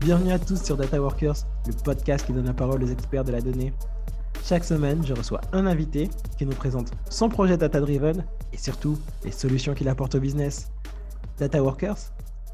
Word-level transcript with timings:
Bienvenue 0.00 0.32
à 0.32 0.38
tous 0.38 0.62
sur 0.62 0.76
Data 0.76 1.00
Workers, 1.00 1.34
le 1.66 1.72
podcast 1.72 2.24
qui 2.26 2.32
donne 2.32 2.46
la 2.46 2.54
parole 2.54 2.82
aux 2.84 2.86
experts 2.86 3.24
de 3.24 3.32
la 3.32 3.40
donnée. 3.40 3.72
Chaque 4.44 4.64
semaine, 4.64 5.04
je 5.04 5.12
reçois 5.12 5.40
un 5.52 5.66
invité 5.66 6.08
qui 6.38 6.46
nous 6.46 6.54
présente 6.54 6.92
son 7.10 7.28
projet 7.28 7.56
Data 7.56 7.80
Driven 7.80 8.24
et 8.52 8.56
surtout 8.58 8.98
les 9.24 9.32
solutions 9.32 9.74
qu'il 9.74 9.88
apporte 9.88 10.14
au 10.14 10.20
business. 10.20 10.70
Data 11.38 11.62
Workers, 11.62 11.98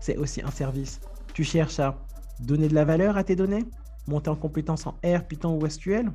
c'est 0.01 0.17
aussi 0.17 0.41
un 0.43 0.51
service. 0.51 1.01
Tu 1.35 1.45
cherches 1.45 1.81
à 1.81 1.99
donner 2.41 2.69
de 2.69 2.75
la 2.75 2.85
valeur 2.85 3.17
à 3.17 3.25
tes 3.25 3.37
données, 3.37 3.65
monter 4.07 4.31
en 4.31 4.37
compétences 4.37 4.87
en 4.87 4.95
R, 5.05 5.25
Python 5.29 5.59
ou 5.61 5.69
SQL, 5.69 6.11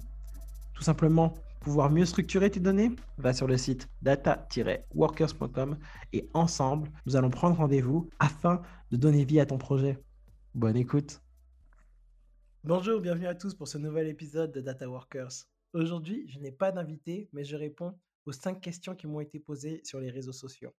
tout 0.74 0.84
simplement 0.84 1.34
pouvoir 1.70 1.92
mieux 1.92 2.06
structurer 2.06 2.50
tes 2.50 2.60
données, 2.60 2.90
va 3.20 3.32
sur 3.32 3.46
le 3.46 3.56
site 3.56 3.88
data-workers.com 4.02 5.78
et 6.14 6.28
ensemble, 6.34 6.90
nous 7.06 7.16
allons 7.16 7.30
prendre 7.30 7.58
rendez-vous 7.58 8.10
afin 8.18 8.64
de 8.90 8.98
donner 8.98 9.24
vie 9.24 9.40
à 9.40 9.46
ton 9.46 9.60
projet. 9.60 10.04
Bonne 10.56 10.76
écoute. 10.76 11.22
Bonjour, 12.64 13.00
bienvenue 13.00 13.28
à 13.28 13.36
tous 13.36 13.54
pour 13.54 13.68
ce 13.68 13.78
nouvel 13.78 14.08
épisode 14.08 14.52
de 14.52 14.62
Data 14.62 14.90
Workers. 14.90 15.46
Aujourd'hui, 15.74 16.28
je 16.28 16.40
n'ai 16.40 16.52
pas 16.52 16.72
d'invité, 16.72 17.30
mais 17.34 17.44
je 17.44 17.56
réponds 17.56 17.96
aux 18.26 18.32
cinq 18.32 18.62
questions 18.62 18.96
qui 18.96 19.06
m'ont 19.06 19.20
été 19.20 19.40
posées 19.40 19.82
sur 19.84 20.00
les 20.00 20.10
réseaux 20.10 20.34
sociaux. 20.34 20.74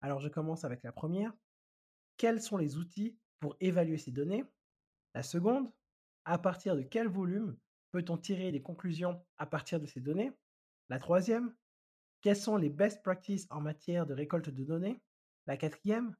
Alors, 0.00 0.20
je 0.20 0.30
commence 0.30 0.64
avec 0.64 0.82
la 0.82 0.92
première. 0.92 1.34
Quels 2.16 2.40
sont 2.40 2.56
les 2.56 2.78
outils 2.78 3.18
pour 3.38 3.54
évaluer 3.60 3.98
ces 3.98 4.12
données? 4.12 4.44
La 5.14 5.22
seconde, 5.22 5.70
à 6.24 6.38
partir 6.38 6.74
de 6.74 6.80
quel 6.80 7.06
volume 7.06 7.54
peut-on 7.92 8.16
tirer 8.16 8.50
des 8.50 8.62
conclusions 8.62 9.24
à 9.36 9.46
partir 9.46 9.78
de 9.78 9.86
ces 9.86 10.00
données? 10.00 10.32
La 10.88 10.98
troisième, 10.98 11.54
quelles 12.20 12.36
sont 12.36 12.56
les 12.56 12.70
best 12.70 13.02
practices 13.02 13.46
en 13.50 13.60
matière 13.60 14.06
de 14.06 14.14
récolte 14.14 14.50
de 14.50 14.64
données? 14.64 15.00
La 15.46 15.56
quatrième, 15.56 16.16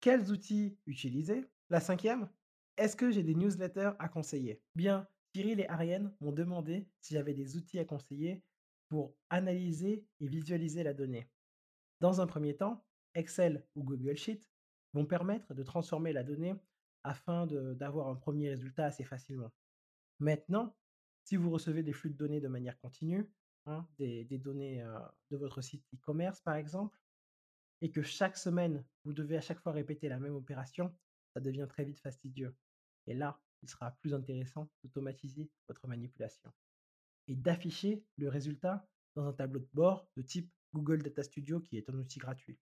quels 0.00 0.30
outils 0.30 0.78
utiliser? 0.86 1.44
La 1.70 1.80
cinquième, 1.80 2.28
est-ce 2.76 2.96
que 2.96 3.10
j'ai 3.10 3.22
des 3.22 3.34
newsletters 3.34 3.92
à 3.98 4.08
conseiller? 4.08 4.62
Bien, 4.74 5.08
Cyril 5.34 5.60
et 5.60 5.68
Ariane 5.68 6.14
m'ont 6.20 6.32
demandé 6.32 6.88
si 7.00 7.14
j'avais 7.14 7.34
des 7.34 7.56
outils 7.56 7.78
à 7.78 7.84
conseiller 7.84 8.42
pour 8.88 9.14
analyser 9.28 10.06
et 10.20 10.26
visualiser 10.26 10.82
la 10.82 10.94
donnée. 10.94 11.30
Dans 12.00 12.20
un 12.20 12.26
premier 12.26 12.56
temps, 12.56 12.84
Excel 13.14 13.64
ou 13.74 13.84
Google 13.84 14.16
Sheet 14.16 14.40
vont 14.92 15.06
permettre 15.06 15.54
de 15.54 15.62
transformer 15.62 16.12
la 16.12 16.24
donnée 16.24 16.54
afin 17.04 17.46
d'avoir 17.46 18.08
un 18.08 18.16
premier 18.16 18.50
résultat 18.50 18.86
assez 18.86 19.04
facilement. 19.04 19.52
Maintenant, 20.20 20.76
si 21.24 21.36
vous 21.36 21.50
recevez 21.50 21.82
des 21.82 21.92
flux 21.92 22.10
de 22.10 22.16
données 22.16 22.40
de 22.40 22.48
manière 22.48 22.78
continue, 22.78 23.28
hein, 23.66 23.86
des, 23.98 24.24
données 24.38 24.84
de 25.30 25.36
votre 25.36 25.60
site 25.60 25.84
e-commerce 25.94 26.40
par 26.40 26.54
exemple, 26.54 26.98
et 27.80 27.90
que 27.90 28.02
chaque 28.02 28.36
semaine, 28.36 28.84
vous 29.04 29.12
devez 29.12 29.36
à 29.36 29.40
chaque 29.40 29.60
fois 29.60 29.72
répéter 29.72 30.08
la 30.08 30.18
même 30.18 30.34
opération, 30.34 30.94
ça 31.34 31.40
devient 31.40 31.66
très 31.68 31.84
vite 31.84 32.00
fastidieux. 32.00 32.54
Et 33.06 33.14
là, 33.14 33.40
il 33.62 33.68
sera 33.68 33.90
plus 34.00 34.14
intéressant 34.14 34.70
d'automatiser 34.82 35.50
votre 35.68 35.86
manipulation 35.86 36.52
et 37.28 37.36
d'afficher 37.36 38.04
le 38.16 38.28
résultat 38.28 38.86
dans 39.14 39.26
un 39.26 39.32
tableau 39.32 39.60
de 39.60 39.68
bord 39.72 40.08
de 40.16 40.22
type 40.22 40.50
Google 40.72 41.02
Data 41.02 41.22
Studio 41.22 41.60
qui 41.60 41.76
est 41.76 41.88
un 41.88 41.94
outil 41.94 42.18
gratuit. 42.18 42.58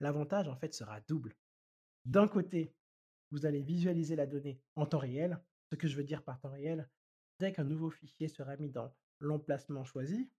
L'avantage 0.00 0.48
en 0.48 0.56
fait 0.56 0.74
sera 0.74 1.00
double. 1.02 1.34
D'un 2.04 2.28
côté, 2.28 2.74
vous 3.30 3.46
allez 3.46 3.62
visualiser 3.62 4.16
la 4.16 4.26
donnée 4.26 4.60
en 4.76 4.86
temps 4.86 4.98
réel. 4.98 5.40
Ce 5.74 5.76
que 5.76 5.88
je 5.88 5.96
veux 5.96 6.04
dire 6.04 6.22
par 6.22 6.38
temps 6.38 6.52
réel, 6.52 6.88
dès 7.40 7.52
qu'un 7.52 7.64
nouveau 7.64 7.90
fichier 7.90 8.28
sera 8.28 8.56
mis 8.58 8.70
dans 8.70 8.94
l'emplacement 9.18 9.82
choisi, 9.82 10.30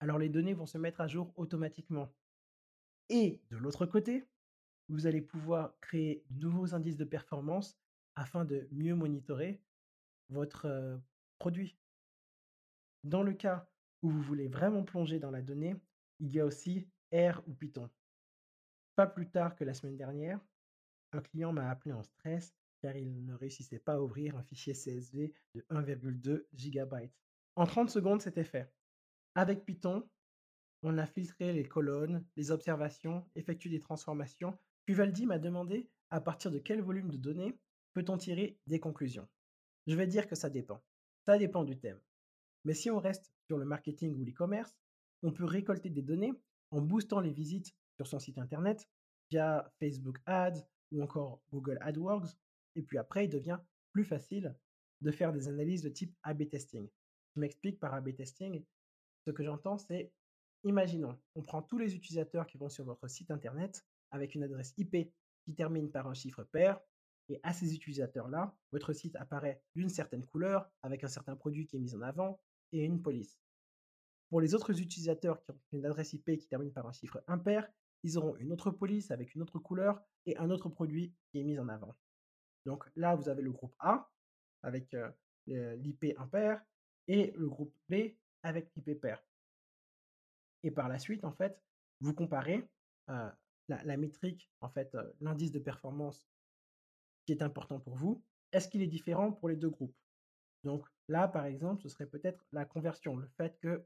alors 0.00 0.18
les 0.18 0.28
données 0.28 0.54
vont 0.54 0.66
se 0.66 0.76
mettre 0.76 1.00
à 1.00 1.06
jour 1.06 1.32
automatiquement. 1.36 2.12
Et 3.08 3.40
de 3.50 3.58
l'autre 3.58 3.86
côté, 3.86 4.24
vous 4.88 5.06
allez 5.06 5.22
pouvoir 5.22 5.78
créer 5.78 6.24
de 6.30 6.48
nouveaux 6.48 6.74
indices 6.74 6.96
de 6.96 7.04
performance 7.04 7.78
afin 8.16 8.44
de 8.44 8.66
mieux 8.72 8.96
monitorer 8.96 9.62
votre 10.30 11.00
produit. 11.38 11.78
Dans 13.04 13.22
le 13.22 13.34
cas 13.34 13.70
où 14.02 14.10
vous 14.10 14.20
voulez 14.20 14.48
vraiment 14.48 14.82
plonger 14.82 15.20
dans 15.20 15.30
la 15.30 15.42
donnée, 15.42 15.76
il 16.18 16.32
y 16.32 16.40
a 16.40 16.44
aussi 16.44 16.88
R 17.12 17.40
ou 17.46 17.54
Python. 17.54 17.88
Pas 18.96 19.06
plus 19.06 19.30
tard 19.30 19.54
que 19.54 19.62
la 19.62 19.74
semaine 19.74 19.96
dernière, 19.96 20.40
un 21.12 21.20
client 21.20 21.52
m'a 21.52 21.70
appelé 21.70 21.92
en 21.92 22.02
stress 22.02 22.52
car 22.86 22.96
il 22.96 23.24
ne 23.24 23.34
réussissait 23.34 23.80
pas 23.80 23.94
à 23.94 24.00
ouvrir 24.00 24.36
un 24.36 24.44
fichier 24.44 24.72
CSV 24.72 25.34
de 25.56 25.66
1,2 25.70 26.46
GB. 26.54 27.10
En 27.56 27.66
30 27.66 27.90
secondes, 27.90 28.22
c'était 28.22 28.44
fait. 28.44 28.72
Avec 29.34 29.64
Python, 29.64 30.08
on 30.84 30.96
a 30.96 31.04
filtré 31.04 31.52
les 31.52 31.66
colonnes, 31.66 32.24
les 32.36 32.52
observations, 32.52 33.28
effectué 33.34 33.70
des 33.70 33.80
transformations. 33.80 34.56
Puis 34.84 34.94
Valdi 34.94 35.26
m'a 35.26 35.40
demandé 35.40 35.90
à 36.10 36.20
partir 36.20 36.52
de 36.52 36.60
quel 36.60 36.80
volume 36.80 37.10
de 37.10 37.16
données 37.16 37.58
peut-on 37.92 38.16
tirer 38.18 38.56
des 38.68 38.78
conclusions. 38.78 39.26
Je 39.88 39.96
vais 39.96 40.06
dire 40.06 40.28
que 40.28 40.36
ça 40.36 40.48
dépend. 40.48 40.80
Ça 41.24 41.38
dépend 41.38 41.64
du 41.64 41.76
thème. 41.80 42.00
Mais 42.64 42.74
si 42.74 42.88
on 42.88 43.00
reste 43.00 43.32
sur 43.48 43.58
le 43.58 43.64
marketing 43.64 44.14
ou 44.14 44.24
l'e-commerce, 44.24 44.78
on 45.24 45.32
peut 45.32 45.44
récolter 45.44 45.90
des 45.90 46.02
données 46.02 46.34
en 46.70 46.82
boostant 46.82 47.18
les 47.18 47.32
visites 47.32 47.74
sur 47.96 48.06
son 48.06 48.20
site 48.20 48.38
internet 48.38 48.88
via 49.32 49.72
Facebook 49.80 50.18
Ads 50.26 50.62
ou 50.92 51.02
encore 51.02 51.42
Google 51.50 51.78
AdWords. 51.80 52.36
Et 52.76 52.82
puis 52.82 52.98
après, 52.98 53.24
il 53.24 53.30
devient 53.30 53.58
plus 53.90 54.04
facile 54.04 54.54
de 55.00 55.10
faire 55.10 55.32
des 55.32 55.48
analyses 55.48 55.82
de 55.82 55.88
type 55.88 56.14
A-B 56.22 56.48
testing. 56.48 56.88
Je 57.34 57.40
m'explique 57.40 57.80
par 57.80 57.92
A-B 57.94 58.14
testing. 58.14 58.64
Ce 59.26 59.30
que 59.30 59.42
j'entends, 59.42 59.78
c'est, 59.78 60.12
imaginons, 60.62 61.18
on 61.34 61.42
prend 61.42 61.62
tous 61.62 61.78
les 61.78 61.96
utilisateurs 61.96 62.46
qui 62.46 62.58
vont 62.58 62.68
sur 62.68 62.84
votre 62.84 63.08
site 63.08 63.30
internet 63.30 63.84
avec 64.10 64.34
une 64.34 64.44
adresse 64.44 64.74
IP 64.76 65.10
qui 65.44 65.54
termine 65.54 65.90
par 65.90 66.06
un 66.06 66.14
chiffre 66.14 66.44
pair. 66.44 66.80
Et 67.28 67.40
à 67.42 67.52
ces 67.52 67.74
utilisateurs-là, 67.74 68.56
votre 68.70 68.92
site 68.92 69.16
apparaît 69.16 69.60
d'une 69.74 69.88
certaine 69.88 70.24
couleur, 70.24 70.70
avec 70.82 71.02
un 71.02 71.08
certain 71.08 71.34
produit 71.34 71.66
qui 71.66 71.76
est 71.76 71.80
mis 71.80 71.94
en 71.94 72.02
avant, 72.02 72.40
et 72.72 72.84
une 72.84 73.02
police. 73.02 73.40
Pour 74.28 74.40
les 74.40 74.54
autres 74.54 74.80
utilisateurs 74.80 75.42
qui 75.42 75.50
ont 75.50 75.58
une 75.72 75.86
adresse 75.86 76.12
IP 76.12 76.36
qui 76.38 76.46
termine 76.46 76.72
par 76.72 76.86
un 76.86 76.92
chiffre 76.92 77.22
impair, 77.26 77.68
ils 78.02 78.18
auront 78.18 78.36
une 78.36 78.52
autre 78.52 78.70
police 78.70 79.10
avec 79.10 79.34
une 79.34 79.42
autre 79.42 79.58
couleur 79.58 80.00
et 80.26 80.36
un 80.36 80.50
autre 80.50 80.68
produit 80.68 81.12
qui 81.30 81.40
est 81.40 81.44
mis 81.44 81.58
en 81.58 81.68
avant. 81.68 81.96
Donc 82.66 82.84
là, 82.96 83.14
vous 83.14 83.28
avez 83.28 83.42
le 83.42 83.52
groupe 83.52 83.74
A 83.78 84.10
avec 84.62 84.94
l'IP 85.46 86.14
impair 86.18 86.60
et 87.06 87.32
le 87.36 87.48
groupe 87.48 87.72
B 87.88 87.94
avec 88.42 88.74
l'IP 88.74 89.00
pair. 89.00 89.22
Et 90.64 90.72
par 90.72 90.88
la 90.88 90.98
suite, 90.98 91.24
en 91.24 91.30
fait, 91.30 91.62
vous 92.00 92.12
comparez 92.12 92.68
la, 93.06 93.96
métrique, 93.96 94.50
en 94.60 94.68
fait, 94.68 94.96
l'indice 95.20 95.52
de 95.52 95.60
performance 95.60 96.26
qui 97.24 97.32
est 97.32 97.42
important 97.42 97.78
pour 97.78 97.94
vous. 97.94 98.22
Est-ce 98.52 98.68
qu'il 98.68 98.82
est 98.82 98.88
différent 98.88 99.32
pour 99.32 99.48
les 99.48 99.56
deux 99.56 99.70
groupes? 99.70 99.96
Donc 100.64 100.84
là, 101.06 101.28
par 101.28 101.46
exemple, 101.46 101.82
ce 101.82 101.88
serait 101.88 102.06
peut-être 102.06 102.44
la 102.50 102.64
conversion, 102.64 103.16
le 103.16 103.28
fait 103.28 103.56
que 103.60 103.84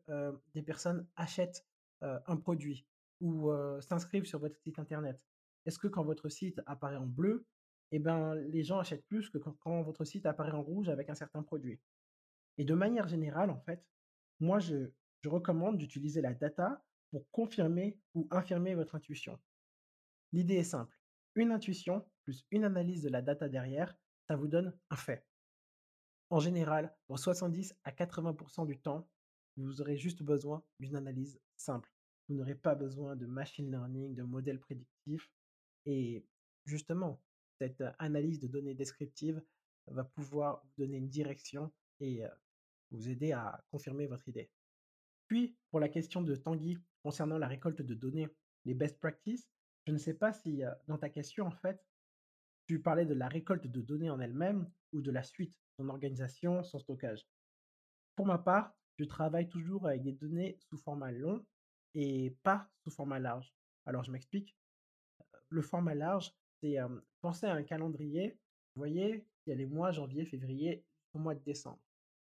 des 0.55 0.63
personnes 0.63 1.07
achètent 1.17 1.67
un 2.01 2.37
produit 2.37 2.87
ou 3.21 3.53
s'inscrivent 3.83 4.25
sur 4.25 4.39
votre 4.39 4.59
site 4.61 4.79
internet. 4.79 5.21
Est-ce 5.67 5.79
que 5.79 5.89
quand 5.89 6.03
votre 6.03 6.31
site 6.31 6.63
apparaît 6.65 6.97
en 6.97 7.07
bleu, 7.07 7.45
eh 7.93 7.99
ben, 7.99 8.35
les 8.35 8.63
gens 8.63 8.79
achètent 8.79 9.07
plus 9.07 9.31
que 9.31 9.39
quand, 9.39 9.83
votre 9.83 10.05
site 10.05 10.27
apparaît 10.27 10.53
en 10.53 10.63
rouge 10.63 10.89
avec 10.89 11.11
un 11.11 11.15
certain 11.15 11.43
produit. 11.43 11.81
Et 12.59 12.65
de 12.65 12.75
manière 12.75 13.09
générale, 13.09 13.51
en 13.51 13.61
fait, 13.61 13.85
moi, 14.39 14.59
je, 14.59 14.91
je 15.23 15.29
recommande 15.29 15.79
d'utiliser 15.79 16.21
la 16.21 16.35
data 16.35 16.85
pour 17.11 17.29
confirmer 17.31 17.99
ou 18.15 18.29
infirmer 18.31 18.75
votre 18.75 18.95
intuition. 18.95 19.39
L'idée 20.33 20.57
est 20.57 20.65
simple. 20.65 20.97
Une 21.35 21.53
intuition 21.53 22.07
plus 22.23 22.45
une 22.51 22.65
analyse 22.65 23.03
de 23.03 23.09
la 23.09 23.23
data 23.23 23.49
derrière, 23.49 23.97
ça 24.29 24.37
vous 24.37 24.49
donne 24.49 24.77
un 24.91 24.97
fait. 24.97 25.25
En 26.31 26.39
général, 26.39 26.95
pour 27.07 27.19
70 27.19 27.75
à 27.85 27.91
80% 27.91 28.67
du 28.67 28.79
temps, 28.79 29.09
vous 29.57 29.81
aurez 29.81 29.97
juste 29.97 30.23
besoin 30.23 30.63
d'une 30.79 30.97
analyse 30.97 31.41
simple. 31.57 31.93
Vous 32.29 32.37
n'aurez 32.37 32.55
pas 32.55 32.75
besoin 32.75 33.17
de 33.17 33.27
machine 33.27 33.71
learning, 33.71 34.15
de 34.15 34.23
modèles 34.23 34.61
prédictifs. 34.61 35.29
Et 35.87 36.25
justement, 36.65 37.21
cette 37.61 37.85
analyse 37.99 38.41
de 38.41 38.49
données 38.49 38.75
descriptives 38.75 39.43
va 39.87 40.05
pouvoir 40.05 40.63
vous 40.65 40.85
donner 40.85 40.97
une 40.97 41.11
direction 41.11 41.71
et 42.01 42.23
vous 42.91 43.09
aider 43.09 43.33
à 43.33 43.63
confirmer 43.71 44.07
votre 44.07 44.27
idée. 44.29 44.51
Puis, 45.27 45.57
pour 45.71 45.79
la 45.79 45.91
question 45.91 46.23
de 46.23 46.35
Tanguy 46.35 46.79
concernant 47.03 47.39
la 47.39 47.49
récolte 47.49 47.83
de 47.83 47.95
données, 47.95 48.29
les 48.65 48.75
best 48.75 48.99
practices, 48.99 49.49
je 49.87 49.93
ne 49.93 49.99
sais 49.99 50.15
pas 50.15 50.33
si 50.33 50.63
dans 50.87 50.97
ta 50.97 51.11
question, 51.11 51.47
en 51.47 51.51
fait, 51.51 51.85
tu 52.67 52.81
parlais 52.81 53.05
de 53.05 53.15
la 53.15 53.29
récolte 53.29 53.67
de 53.67 53.81
données 53.83 54.11
en 54.11 54.21
elle-même 54.21 54.71
ou 54.93 55.03
de 55.03 55.11
la 55.11 55.23
suite, 55.23 55.55
son 55.77 55.89
organisation, 55.89 56.63
son 56.63 56.79
stockage. 56.79 57.27
Pour 58.17 58.27
ma 58.27 58.39
part, 58.39 58.75
je 58.97 59.05
travaille 59.05 59.49
toujours 59.49 59.87
avec 59.87 60.03
des 60.03 60.13
données 60.13 60.57
sous 60.61 60.79
format 60.79 61.13
long 61.13 61.45
et 61.95 62.37
pas 62.43 62.71
sous 62.79 62.91
format 62.91 63.19
large. 63.19 63.55
Alors, 63.85 64.03
je 64.03 64.13
m'explique. 64.13 64.57
Le 65.49 65.63
format 65.63 65.95
large, 65.95 66.33
c'est 66.61 66.77
penser 67.21 67.47
à 67.47 67.55
un 67.55 67.63
calendrier. 67.63 68.39
Vous 68.75 68.81
voyez, 68.81 69.27
il 69.47 69.51
y 69.51 69.53
a 69.53 69.57
les 69.57 69.67
mois 69.67 69.91
janvier, 69.91 70.25
février, 70.25 70.85
au 71.13 71.19
mois 71.19 71.35
de 71.35 71.43
décembre. 71.43 71.81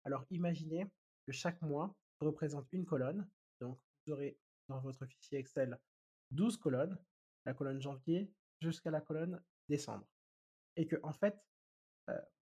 Alors 0.04 0.24
imaginez 0.30 0.86
que 1.26 1.32
chaque 1.32 1.60
mois 1.62 1.94
représente 2.20 2.66
une 2.72 2.84
colonne. 2.84 3.28
Donc 3.60 3.78
vous 4.06 4.12
aurez 4.12 4.38
dans 4.68 4.80
votre 4.80 5.06
fichier 5.06 5.38
Excel 5.38 5.78
12 6.30 6.56
colonnes, 6.56 6.98
la 7.44 7.54
colonne 7.54 7.80
janvier 7.80 8.32
jusqu'à 8.60 8.90
la 8.90 9.00
colonne 9.00 9.40
décembre. 9.68 10.06
Et 10.76 10.86
que, 10.86 10.96
en 11.02 11.12
fait, 11.12 11.36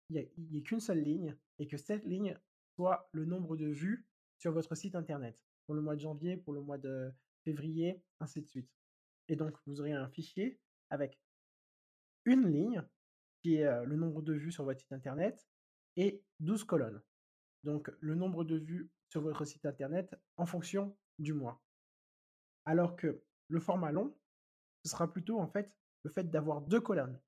il 0.08 0.28
n'y 0.38 0.58
ait 0.58 0.62
qu'une 0.62 0.80
seule 0.80 1.02
ligne 1.02 1.36
et 1.58 1.66
que 1.66 1.76
cette 1.76 2.04
ligne 2.04 2.38
soit 2.76 3.08
le 3.12 3.24
nombre 3.24 3.56
de 3.56 3.66
vues 3.66 4.06
sur 4.38 4.52
votre 4.52 4.74
site 4.74 4.94
internet 4.94 5.44
pour 5.66 5.74
le 5.74 5.82
mois 5.82 5.96
de 5.96 6.00
janvier, 6.00 6.36
pour 6.36 6.52
le 6.52 6.60
mois 6.60 6.78
de 6.78 7.12
février, 7.44 8.02
ainsi 8.20 8.40
de 8.40 8.46
suite. 8.46 8.70
Et 9.28 9.36
donc, 9.36 9.56
vous 9.66 9.80
aurez 9.80 9.92
un 9.92 10.08
fichier 10.08 10.58
avec 10.90 11.18
une 12.24 12.48
ligne 12.50 12.82
qui 13.42 13.56
est 13.56 13.84
le 13.84 13.96
nombre 13.96 14.22
de 14.22 14.32
vues 14.32 14.52
sur 14.52 14.64
votre 14.64 14.80
site 14.80 14.92
internet 14.92 15.46
et 15.96 16.22
12 16.40 16.64
colonnes. 16.64 17.02
Donc, 17.64 17.90
le 18.00 18.14
nombre 18.14 18.44
de 18.44 18.56
vues 18.56 18.90
sur 19.08 19.22
votre 19.22 19.44
site 19.44 19.66
internet 19.66 20.14
en 20.36 20.46
fonction 20.46 20.96
du 21.18 21.32
mois. 21.32 21.62
Alors 22.64 22.96
que 22.96 23.22
le 23.48 23.60
format 23.60 23.92
long, 23.92 24.16
ce 24.84 24.90
sera 24.90 25.12
plutôt 25.12 25.38
en 25.38 25.48
fait 25.48 25.76
le 26.04 26.10
fait 26.10 26.30
d'avoir 26.30 26.62
deux 26.62 26.80
colonnes. 26.80 27.20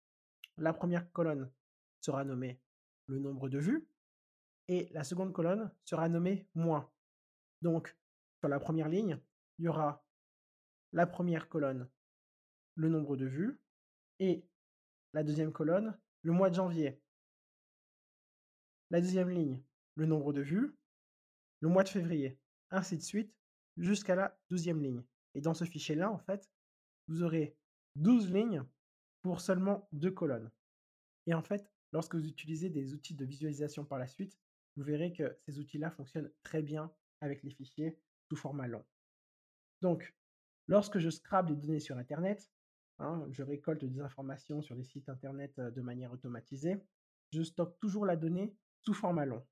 La 0.56 0.72
première 0.72 1.10
colonne 1.12 1.50
sera 2.00 2.24
nommée 2.24 2.60
le 3.06 3.18
nombre 3.18 3.48
de 3.48 3.58
vues 3.58 3.86
et 4.68 4.88
la 4.92 5.04
seconde 5.04 5.32
colonne 5.32 5.70
sera 5.84 6.08
nommée 6.08 6.48
mois. 6.54 6.92
Donc, 7.62 7.96
sur 8.40 8.48
la 8.48 8.60
première 8.60 8.88
ligne, 8.88 9.18
il 9.58 9.66
y 9.66 9.68
aura 9.68 10.04
la 10.92 11.06
première 11.06 11.48
colonne, 11.48 11.88
le 12.76 12.88
nombre 12.88 13.16
de 13.16 13.26
vues, 13.26 13.60
et 14.20 14.46
la 15.14 15.22
deuxième 15.22 15.52
colonne, 15.52 15.96
le 16.22 16.32
mois 16.32 16.50
de 16.50 16.56
janvier. 16.56 17.00
La 18.90 19.00
deuxième 19.00 19.30
ligne, 19.30 19.62
le 19.94 20.06
nombre 20.06 20.32
de 20.32 20.42
vues, 20.42 20.76
le 21.60 21.68
mois 21.68 21.84
de 21.84 21.88
février, 21.88 22.38
ainsi 22.70 22.96
de 22.96 23.02
suite, 23.02 23.32
jusqu'à 23.76 24.16
la 24.16 24.36
douzième 24.50 24.82
ligne. 24.82 25.04
Et 25.34 25.40
dans 25.40 25.54
ce 25.54 25.64
fichier-là, 25.64 26.10
en 26.10 26.18
fait, 26.18 26.50
vous 27.06 27.22
aurez 27.22 27.56
12 27.94 28.32
lignes 28.32 28.64
pour 29.22 29.40
seulement 29.40 29.88
deux 29.92 30.10
colonnes. 30.10 30.50
Et 31.26 31.34
en 31.34 31.42
fait, 31.42 31.72
lorsque 31.92 32.16
vous 32.16 32.26
utilisez 32.26 32.68
des 32.68 32.92
outils 32.92 33.14
de 33.14 33.24
visualisation 33.24 33.84
par 33.84 33.98
la 33.98 34.08
suite, 34.08 34.36
vous 34.76 34.82
verrez 34.82 35.12
que 35.12 35.38
ces 35.46 35.60
outils-là 35.60 35.92
fonctionnent 35.92 36.30
très 36.42 36.60
bien 36.60 36.92
avec 37.20 37.44
les 37.44 37.50
fichiers 37.50 37.96
sous 38.28 38.36
format 38.36 38.66
long. 38.66 38.84
Donc, 39.80 40.12
lorsque 40.66 40.98
je 40.98 41.08
scrape 41.08 41.46
des 41.46 41.56
données 41.56 41.80
sur 41.80 41.96
Internet, 41.96 42.50
hein, 42.98 43.26
je 43.30 43.42
récolte 43.42 43.84
des 43.84 44.00
informations 44.00 44.62
sur 44.62 44.76
des 44.76 44.84
sites 44.84 45.08
Internet 45.08 45.58
de 45.58 45.80
manière 45.80 46.12
automatisée, 46.12 46.76
je 47.32 47.42
stocke 47.42 47.78
toujours 47.80 48.06
la 48.06 48.16
donnée 48.16 48.56
sous 48.80 48.94
format 48.94 49.26
long. 49.26 49.44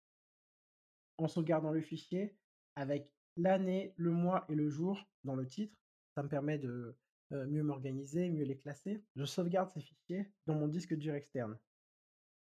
En 1.19 1.29
sauvegardant 1.29 1.73
le 1.73 1.81
fichier 1.81 2.37
avec 2.77 3.11
l'année, 3.37 3.95
le 3.97 4.11
mois 4.11 4.45
et 4.49 4.55
le 4.55 4.69
jour 4.69 5.03
dans 5.25 5.35
le 5.35 5.47
titre, 5.47 5.77
ça 6.15 6.23
me 6.23 6.29
permet 6.29 6.59
de 6.59 6.97
mieux 7.31 7.63
m'organiser, 7.63 8.29
mieux 8.29 8.45
les 8.45 8.59
classer. 8.59 9.03
Je 9.17 9.25
sauvegarde 9.25 9.71
ces 9.71 9.81
fichiers 9.81 10.31
dans 10.47 10.55
mon 10.55 10.69
disque 10.69 10.95
dur 10.95 11.15
externe. 11.15 11.59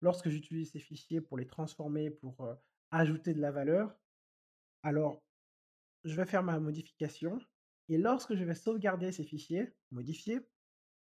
Lorsque 0.01 0.29
j'utilise 0.29 0.71
ces 0.71 0.79
fichiers 0.79 1.21
pour 1.21 1.37
les 1.37 1.45
transformer, 1.45 2.09
pour 2.09 2.57
ajouter 2.91 3.33
de 3.33 3.41
la 3.41 3.51
valeur, 3.51 3.95
alors 4.81 5.21
je 6.03 6.15
vais 6.15 6.25
faire 6.25 6.43
ma 6.43 6.59
modification 6.59 7.39
et 7.89 7.97
lorsque 7.97 8.35
je 8.35 8.43
vais 8.43 8.55
sauvegarder 8.55 9.11
ces 9.11 9.23
fichiers, 9.23 9.73
modifier, 9.91 10.39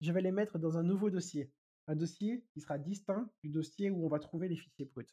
je 0.00 0.12
vais 0.12 0.22
les 0.22 0.32
mettre 0.32 0.58
dans 0.58 0.78
un 0.78 0.82
nouveau 0.82 1.10
dossier. 1.10 1.50
Un 1.86 1.96
dossier 1.96 2.44
qui 2.52 2.60
sera 2.60 2.78
distinct 2.78 3.30
du 3.42 3.48
dossier 3.48 3.90
où 3.90 4.04
on 4.04 4.08
va 4.08 4.18
trouver 4.18 4.48
les 4.48 4.56
fichiers 4.56 4.84
bruts. 4.84 5.06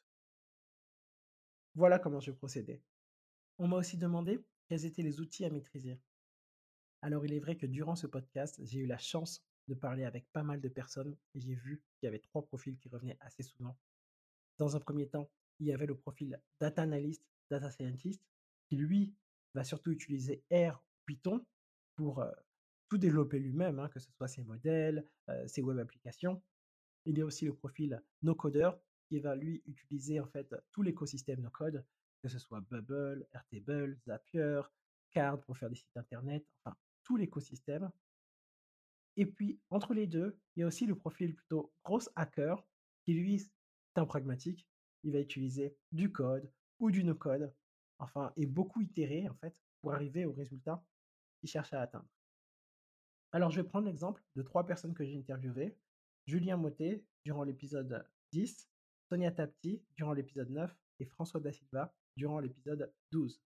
Voilà 1.74 2.00
comment 2.00 2.20
je 2.20 2.32
procédais. 2.32 2.82
On 3.58 3.68
m'a 3.68 3.78
aussi 3.78 3.98
demandé 3.98 4.44
quels 4.68 4.86
étaient 4.86 5.02
les 5.02 5.20
outils 5.20 5.46
à 5.46 5.50
maîtriser. 5.50 6.00
Alors 7.02 7.26
il 7.26 7.34
est 7.34 7.40
vrai 7.40 7.56
que 7.58 7.66
durant 7.66 7.96
ce 7.96 8.08
podcast, 8.08 8.60
j'ai 8.64 8.80
eu 8.80 8.88
la 8.88 8.98
chance 8.98 9.44
de 9.68 9.74
parler 9.74 10.04
avec 10.04 10.32
pas 10.32 10.44
mal 10.44 10.62
de 10.62 10.70
personnes 10.70 11.16
et 11.34 11.40
j'ai 11.40 11.56
vu 11.56 11.84
qu'il 11.98 12.08
y 12.08 12.08
avait 12.08 12.20
trois 12.20 12.46
profils 12.46 12.78
qui 12.78 12.90
revenaient 12.90 13.18
assez 13.22 13.44
souvent. 13.44 13.78
Dans 14.58 14.76
un 14.76 14.80
premier 14.80 15.08
temps, 15.08 15.30
il 15.60 15.68
y 15.68 15.74
avait 15.74 15.86
le 15.86 15.98
profil 15.98 16.40
data 16.60 16.84
analyst, 16.84 17.24
data 17.50 17.72
scientist, 17.72 18.22
qui 18.68 18.76
lui 18.76 19.16
va 19.54 19.64
surtout 19.64 19.92
utiliser 19.92 20.44
R 20.52 20.84
Python 21.06 21.46
pour 21.96 22.26
tout 22.90 22.98
développer 22.98 23.40
lui-même, 23.40 23.80
hein, 23.80 23.90
que 23.90 24.00
ce 24.00 24.12
soit 24.12 24.28
ses 24.28 24.44
modèles, 24.44 25.08
ses 25.48 25.62
web 25.62 25.80
applications. 25.80 26.42
Il 27.06 27.18
y 27.18 27.22
a 27.22 27.26
aussi 27.26 27.46
le 27.46 27.54
profil 27.54 28.02
no-coder 28.22 28.72
qui 29.08 29.20
va 29.20 29.36
lui 29.36 29.62
utiliser 29.66 30.20
en 30.20 30.28
fait 30.28 30.56
tout 30.72 30.82
l'écosystème 30.82 31.42
no-code, 31.42 31.86
que 32.22 32.30
ce 32.30 32.40
soit 32.40 32.62
Bubble, 32.62 33.28
Airtable, 33.34 34.00
Zapier, 34.06 34.62
Card 35.12 35.40
pour 35.42 35.58
faire 35.58 35.70
des 35.70 35.76
sites 35.76 35.96
internet, 35.96 36.46
enfin 36.64 36.76
tout 37.04 37.18
l'écosystème. 37.18 37.92
Et 39.18 39.26
puis 39.26 39.60
entre 39.70 39.94
les 39.94 40.08
deux, 40.08 40.38
il 40.56 40.62
y 40.62 40.64
a 40.64 40.68
aussi 40.68 40.86
le 40.86 40.96
profil 40.96 41.36
plutôt 41.36 41.72
gros 41.84 42.02
hacker 42.16 42.66
qui 43.04 43.14
lui 43.14 43.36
est 43.36 43.52
un 43.96 44.06
pragmatique. 44.06 44.68
Il 45.04 45.14
va 45.14 45.20
utiliser 45.20 45.78
du 45.92 46.12
code 46.12 46.52
ou 46.80 46.92
du 46.92 47.04
no-code, 47.04 47.54
enfin 48.00 48.34
et 48.36 48.46
beaucoup 48.46 48.82
itérer 48.82 49.30
en 49.30 49.36
fait 49.36 49.56
pour 49.82 49.94
arriver 49.94 50.26
au 50.26 50.34
résultat 50.34 50.84
qu'il 51.40 51.50
cherche 51.50 51.74
à 51.74 51.82
atteindre. 51.82 52.10
Alors 53.36 53.52
je 53.52 53.60
vais 53.60 53.68
prendre 53.68 53.88
l'exemple 53.88 54.24
de 54.38 54.42
trois 54.44 54.66
personnes 54.66 54.94
que 54.94 55.04
j'ai 55.04 55.18
interviewées. 55.18 55.78
Julien 56.26 56.56
Motet 56.56 57.04
durant 57.26 57.44
l'épisode 57.44 58.08
10, 58.32 58.70
Sonia 59.10 59.30
Tapti 59.30 59.84
durant 59.98 60.14
l'épisode 60.14 60.50
9 60.52 60.74
et 61.02 61.06
François 61.06 61.42
Da 61.42 61.52
Silva 61.52 61.94
durant 62.16 62.40
l'épisode 62.40 62.94
12. 63.12 63.44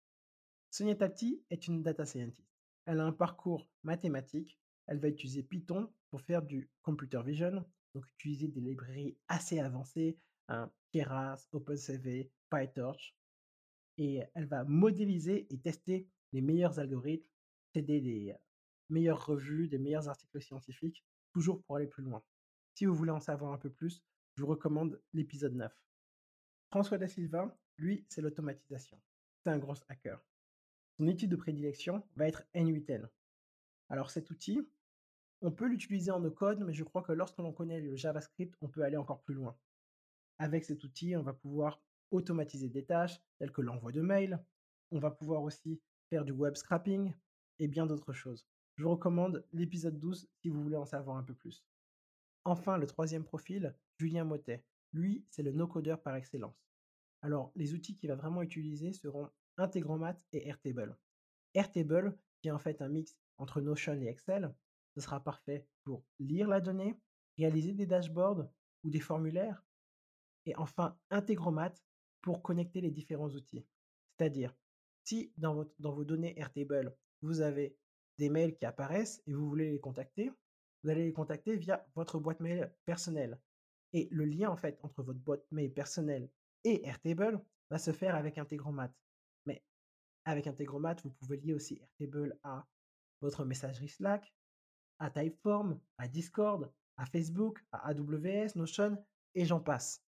Sonia 0.73 0.97
Tapti 0.97 1.41
est 1.51 1.69
une 1.69 1.85
data 1.85 2.05
scientist. 2.05 2.51
Elle 2.87 2.99
a 2.99 3.05
un 3.05 3.13
parcours 3.13 3.71
mathématique. 3.85 4.59
Elle 4.89 4.99
va 4.99 5.07
utiliser 5.07 5.45
Python 5.45 5.89
pour 6.11 6.21
faire 6.21 6.43
du 6.43 6.69
computer 6.83 7.23
vision, 7.25 7.65
donc 7.95 8.11
utiliser 8.19 8.49
des 8.49 8.61
librairies 8.61 9.17
assez 9.29 9.61
avancées, 9.61 10.19
hein, 10.49 10.69
Keras, 10.91 11.47
OpenCV, 11.53 12.33
PyTorch. 12.51 13.17
Et 13.99 14.25
elle 14.35 14.47
va 14.47 14.65
modéliser 14.65 15.47
et 15.49 15.61
tester 15.61 16.09
les 16.33 16.41
meilleurs 16.41 16.81
algorithmes, 16.81 17.31
céder 17.73 18.01
des 18.01 18.35
meilleures 18.89 19.25
revues, 19.25 19.69
des 19.69 19.79
meilleurs 19.79 20.09
articles 20.09 20.41
scientifiques, 20.41 21.05
toujours 21.33 21.63
pour 21.63 21.77
aller 21.77 21.87
plus 21.87 22.03
loin. 22.03 22.23
Si 22.75 22.87
vous 22.87 22.95
voulez 22.95 23.11
en 23.11 23.21
savoir 23.21 23.53
un 23.53 23.59
peu 23.59 23.71
plus, 23.71 24.03
je 24.35 24.43
vous 24.43 24.49
recommande 24.49 25.01
l'épisode 25.13 25.55
9. 25.55 25.73
François 26.71 26.99
Da 26.99 27.09
Silva, 27.09 27.57
lui, 27.79 28.05
c'est 28.09 28.21
l'automatisation. 28.21 29.01
C'est 29.43 29.51
un 29.51 29.59
gros 29.59 29.75
hacker. 29.89 30.23
Son 30.99 31.07
outil 31.07 31.29
de 31.29 31.37
prédilection 31.37 32.03
va 32.17 32.27
être 32.27 32.45
N8N. 32.55 33.09
Alors 33.89 34.11
cet 34.11 34.31
outil, 34.31 34.67
on 35.43 35.53
peut 35.53 35.69
l'utiliser 35.69 36.11
en 36.11 36.21
no-code, 36.21 36.65
mais 36.65 36.73
je 36.73 36.85
crois 36.85 37.03
que 37.03 37.13
lorsque 37.13 37.39
l'on 37.39 37.53
connaît 37.53 37.81
le 37.81 37.97
JavaScript, 37.97 38.57
on 38.61 38.69
peut 38.69 38.83
aller 38.83 38.97
encore 38.97 39.23
plus 39.23 39.35
loin. 39.35 39.57
Avec 40.39 40.65
cet 40.65 40.85
outil, 40.85 41.17
on 41.17 41.23
va 41.23 41.33
pouvoir 41.33 41.83
automatiser 42.11 42.69
des 42.69 42.85
tâches 42.85 43.21
telles 43.39 43.53
que 43.53 43.61
l'envoi 43.61 43.93
de 43.93 44.01
mails. 44.01 44.43
On 44.91 44.99
va 44.99 45.11
pouvoir 45.11 45.43
aussi 45.43 45.81
faire 46.09 46.25
du 46.25 46.33
web 46.33 46.57
scrapping 46.57 47.13
et 47.59 47.69
bien 47.69 47.87
d'autres 47.87 48.13
choses. 48.13 48.47
Je 48.77 48.83
vous 48.83 48.91
recommande 48.91 49.45
l'épisode 49.53 49.99
12 49.99 50.29
si 50.37 50.49
vous 50.51 50.63
voulez 50.63 50.77
en 50.77 50.85
savoir 50.85 51.17
un 51.17 51.23
peu 51.23 51.35
plus. 51.35 51.65
Enfin, 52.45 52.77
le 52.77 52.87
troisième 52.87 53.25
profil, 53.25 53.75
Julien 53.99 54.25
Motet. 54.25 54.65
Lui, 54.93 55.25
c'est 55.31 55.43
le 55.43 55.53
no-codeur 55.53 56.03
par 56.03 56.15
excellence. 56.15 56.63
Alors, 57.23 57.53
les 57.57 57.73
outils 57.73 57.97
qu'il 57.97 58.11
va 58.11 58.17
vraiment 58.17 58.43
utiliser 58.43 58.93
seront 58.93 59.31
Integromat 59.57 60.17
et 60.33 60.47
Airtable. 60.47 60.97
Airtable, 61.55 62.19
qui 62.41 62.49
est 62.49 62.53
en 62.53 62.59
fait 62.59 62.83
un 62.83 62.89
mix 62.89 63.17
entre 63.39 63.63
Notion 63.63 64.01
et 64.01 64.07
Excel, 64.07 64.55
ce 64.95 65.01
sera 65.01 65.25
parfait 65.25 65.67
pour 65.85 66.05
lire 66.19 66.49
la 66.49 66.61
donnée, 66.61 66.95
réaliser 67.39 67.73
des 67.73 67.87
dashboards 67.87 68.47
ou 68.85 68.91
des 68.91 69.01
formulaires. 69.01 69.65
Et 70.45 70.55
enfin, 70.57 70.99
Integromat 71.11 71.75
pour 72.21 72.43
connecter 72.43 72.83
les 72.83 72.91
différents 72.91 73.31
outils. 73.31 73.67
C'est-à-dire, 74.11 74.55
si 75.05 75.33
dans, 75.39 75.65
dans 75.79 75.93
vos 75.93 76.05
données 76.05 76.39
Airtable, 76.39 76.95
vous 77.23 77.41
avez 77.41 77.77
des 78.19 78.29
mails 78.29 78.57
qui 78.57 78.65
apparaissent 78.65 79.23
et 79.27 79.35
vous 79.35 79.49
voulez 79.49 79.71
les 79.71 79.81
contacter, 79.81 80.31
vous 80.83 80.91
allez 80.91 81.05
les 81.05 81.13
contacter 81.13 81.57
via 81.57 81.87
votre 81.95 82.19
boîte 82.19 82.41
mail 82.41 82.73
personnelle. 82.85 83.39
Et 83.93 84.09
le 84.11 84.25
lien 84.25 84.51
en 84.51 84.57
fait 84.57 84.79
entre 84.83 85.03
votre 85.03 85.19
boîte 85.21 85.45
mail 85.51 85.73
personnelle 85.73 86.29
et 86.65 86.87
Airtable 86.87 87.41
va 87.71 87.79
se 87.79 87.93
faire 87.93 88.15
avec 88.15 88.39
Integromat. 88.39 88.93
Mais 89.47 89.63
avec 90.25 90.47
Integromat, 90.47 90.97
vous 91.05 91.11
pouvez 91.11 91.37
lier 91.39 91.55
aussi 91.55 91.81
Airtable 91.81 92.39
à 92.43 92.67
votre 93.21 93.45
messagerie 93.45 93.89
Slack, 93.89 94.33
à 94.99 95.11
Typeform, 95.11 95.81
à 95.99 96.09
Discord, 96.09 96.73
à 96.97 97.07
Facebook, 97.07 97.65
à 97.73 97.89
AWS, 97.89 98.57
Notion, 98.57 99.05
et 99.35 99.45
j'en 99.45 99.61
passe. 99.61 100.03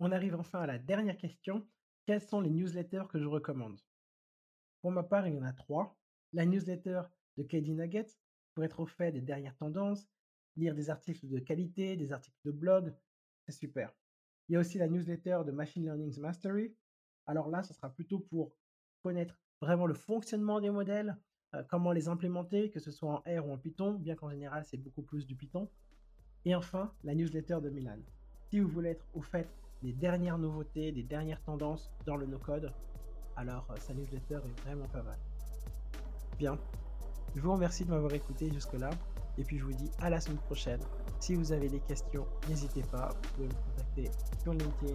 On 0.00 0.12
arrive 0.12 0.34
enfin 0.34 0.60
à 0.60 0.66
la 0.66 0.78
dernière 0.78 1.16
question. 1.16 1.66
Quelles 2.06 2.22
sont 2.22 2.40
les 2.40 2.50
newsletters 2.50 3.04
que 3.08 3.18
je 3.18 3.26
recommande? 3.26 3.80
Pour 4.82 4.92
ma 4.92 5.02
part, 5.02 5.26
il 5.26 5.34
y 5.34 5.38
en 5.38 5.44
a 5.44 5.52
trois. 5.52 5.96
La 6.32 6.44
newsletter 6.44 7.02
de 7.36 7.42
KD 7.42 7.70
Nuggets 7.70 8.18
pour 8.54 8.64
être 8.64 8.80
au 8.80 8.86
fait 8.86 9.12
des 9.12 9.20
dernières 9.20 9.56
tendances, 9.56 10.08
lire 10.56 10.74
des 10.74 10.90
articles 10.90 11.26
de 11.28 11.38
qualité, 11.38 11.96
des 11.96 12.12
articles 12.12 12.38
de 12.44 12.52
blog, 12.52 12.94
c'est 13.46 13.52
super. 13.52 13.92
Il 14.48 14.52
y 14.52 14.56
a 14.56 14.60
aussi 14.60 14.78
la 14.78 14.88
newsletter 14.88 15.40
de 15.44 15.50
Machine 15.50 15.84
Learning 15.84 16.20
Mastery. 16.20 16.74
Alors 17.26 17.48
là, 17.48 17.62
ce 17.62 17.74
sera 17.74 17.90
plutôt 17.90 18.20
pour 18.20 18.54
connaître 19.02 19.40
vraiment 19.60 19.86
le 19.86 19.94
fonctionnement 19.94 20.60
des 20.60 20.70
modèles, 20.70 21.16
comment 21.68 21.92
les 21.92 22.08
implémenter, 22.08 22.70
que 22.70 22.80
ce 22.80 22.90
soit 22.90 23.10
en 23.10 23.40
R 23.40 23.46
ou 23.46 23.52
en 23.52 23.58
Python, 23.58 23.94
bien 23.94 24.14
qu'en 24.14 24.30
général 24.30 24.64
c'est 24.64 24.76
beaucoup 24.76 25.02
plus 25.02 25.26
du 25.26 25.34
Python. 25.36 25.70
Et 26.44 26.54
enfin, 26.54 26.92
la 27.04 27.14
newsletter 27.14 27.58
de 27.62 27.70
Milan. 27.70 27.98
Si 28.50 28.60
vous 28.60 28.68
voulez 28.68 28.90
être 28.90 29.06
au 29.14 29.22
fait 29.22 29.48
des 29.82 29.92
dernières 29.92 30.38
nouveautés, 30.38 30.92
des 30.92 31.02
dernières 31.02 31.42
tendances 31.42 31.90
dans 32.06 32.16
le 32.16 32.26
no-code, 32.26 32.72
alors 33.36 33.66
sa 33.78 33.94
newsletter 33.94 34.40
est 34.44 34.60
vraiment 34.60 34.88
pas 34.88 35.02
mal. 35.02 35.18
Bien, 36.38 36.58
je 37.34 37.40
vous 37.40 37.52
remercie 37.52 37.84
de 37.84 37.90
m'avoir 37.90 38.12
écouté 38.12 38.50
jusque-là. 38.52 38.90
Et 39.36 39.42
puis 39.42 39.58
je 39.58 39.64
vous 39.64 39.72
dis 39.72 39.90
à 40.00 40.10
la 40.10 40.20
semaine 40.20 40.38
prochaine. 40.38 40.80
Si 41.18 41.34
vous 41.34 41.52
avez 41.52 41.68
des 41.68 41.80
questions, 41.80 42.26
n'hésitez 42.48 42.82
pas. 42.82 43.08
Vous 43.08 43.30
pouvez 43.34 43.48
me 43.48 43.52
contacter 43.52 44.10
sur 44.42 44.52
LinkedIn 44.52 44.94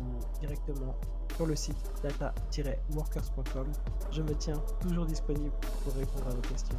ou 0.00 0.40
directement 0.40 0.94
sur 1.36 1.46
le 1.46 1.56
site 1.56 1.76
data-workers.com. 2.02 3.66
Je 4.10 4.22
me 4.22 4.34
tiens 4.34 4.60
toujours 4.80 5.06
disponible 5.06 5.54
pour 5.84 5.94
répondre 5.94 6.26
à 6.26 6.30
vos 6.30 6.42
questions. 6.42 6.78